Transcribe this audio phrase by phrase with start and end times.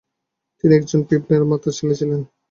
[0.57, 2.21] তিনি একজন পিপানির্মাতার ছেলে ছিলেন।